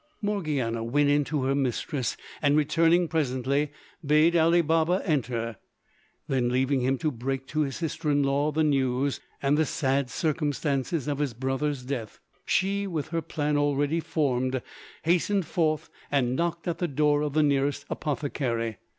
Morgiana 0.19 0.83
went 0.83 1.09
in 1.09 1.23
to 1.25 1.43
her 1.43 1.53
mistress, 1.53 2.17
and 2.41 2.57
returning 2.57 3.07
presently 3.07 3.71
bade 4.03 4.35
Ali 4.35 4.63
Baba 4.63 5.03
enter. 5.05 5.57
Then, 6.27 6.49
leaving 6.49 6.81
him 6.81 6.97
to 6.97 7.11
break 7.11 7.45
to 7.49 7.59
his 7.59 7.75
sister 7.75 8.09
in 8.09 8.23
law 8.23 8.51
the 8.51 8.63
news 8.63 9.19
and 9.43 9.59
the 9.59 9.65
sad 9.67 10.09
circumstances 10.09 11.07
of 11.07 11.19
his 11.19 11.35
brother's 11.35 11.83
death, 11.83 12.17
she, 12.47 12.87
with 12.87 13.09
her 13.09 13.21
plan 13.21 13.57
already 13.57 13.99
formed, 13.99 14.63
hastened 15.03 15.45
forth 15.45 15.91
and 16.09 16.35
knocked 16.35 16.67
at 16.67 16.79
the 16.79 16.87
door 16.87 17.21
of 17.21 17.33
the 17.33 17.43
nearest 17.43 17.85
apothecary. 17.87 18.77